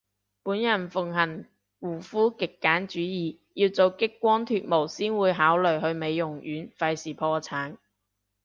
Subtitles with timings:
[0.41, 1.45] 本人奉行
[1.79, 7.77] 護膚極簡主義，要做激光脫毛先會考慮去美容院，廢事破產